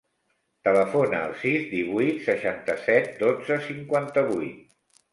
[0.67, 4.69] Telefona al sis, divuit, seixanta-set, dotze, cinquanta-vuit.